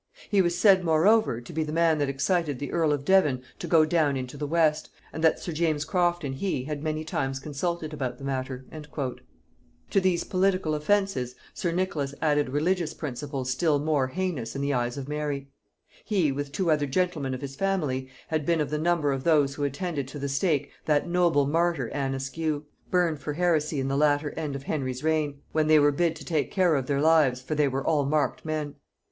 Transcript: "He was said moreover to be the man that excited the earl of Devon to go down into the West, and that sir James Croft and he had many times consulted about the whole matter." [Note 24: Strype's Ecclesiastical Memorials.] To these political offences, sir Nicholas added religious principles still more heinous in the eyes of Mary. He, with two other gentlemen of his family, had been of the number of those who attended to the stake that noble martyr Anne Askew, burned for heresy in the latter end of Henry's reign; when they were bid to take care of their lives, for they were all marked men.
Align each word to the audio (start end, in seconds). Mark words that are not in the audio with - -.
"He 0.31 0.41
was 0.41 0.57
said 0.57 0.83
moreover 0.83 1.41
to 1.41 1.53
be 1.53 1.63
the 1.63 1.71
man 1.71 1.99
that 1.99 2.09
excited 2.09 2.57
the 2.57 2.71
earl 2.71 2.91
of 2.91 3.05
Devon 3.05 3.43
to 3.59 3.67
go 3.67 3.85
down 3.85 4.17
into 4.17 4.35
the 4.35 4.47
West, 4.47 4.89
and 5.13 5.23
that 5.23 5.39
sir 5.39 5.51
James 5.51 5.85
Croft 5.85 6.23
and 6.23 6.33
he 6.33 6.63
had 6.63 6.81
many 6.81 7.03
times 7.03 7.39
consulted 7.39 7.93
about 7.93 8.17
the 8.17 8.23
whole 8.23 8.33
matter." 8.33 8.65
[Note 8.71 8.85
24: 8.89 8.89
Strype's 8.89 9.17
Ecclesiastical 9.27 9.31
Memorials.] 9.69 9.91
To 9.91 10.01
these 10.01 10.31
political 10.71 10.73
offences, 10.73 11.35
sir 11.53 11.71
Nicholas 11.71 12.15
added 12.19 12.49
religious 12.49 12.95
principles 12.95 13.51
still 13.51 13.77
more 13.77 14.07
heinous 14.07 14.55
in 14.55 14.63
the 14.63 14.73
eyes 14.73 14.97
of 14.97 15.07
Mary. 15.07 15.51
He, 16.03 16.31
with 16.31 16.51
two 16.51 16.71
other 16.71 16.87
gentlemen 16.87 17.35
of 17.35 17.41
his 17.41 17.55
family, 17.55 18.09
had 18.29 18.43
been 18.43 18.59
of 18.59 18.71
the 18.71 18.79
number 18.79 19.11
of 19.11 19.23
those 19.23 19.53
who 19.53 19.63
attended 19.63 20.07
to 20.07 20.17
the 20.17 20.27
stake 20.27 20.71
that 20.85 21.07
noble 21.07 21.45
martyr 21.45 21.91
Anne 21.91 22.15
Askew, 22.15 22.65
burned 22.89 23.19
for 23.19 23.33
heresy 23.33 23.79
in 23.79 23.87
the 23.87 23.95
latter 23.95 24.31
end 24.31 24.55
of 24.55 24.63
Henry's 24.63 25.03
reign; 25.03 25.41
when 25.51 25.67
they 25.67 25.77
were 25.77 25.91
bid 25.91 26.15
to 26.15 26.25
take 26.25 26.49
care 26.49 26.73
of 26.73 26.87
their 26.87 27.01
lives, 27.01 27.39
for 27.39 27.53
they 27.53 27.67
were 27.67 27.85
all 27.85 28.03
marked 28.03 28.43
men. 28.43 28.73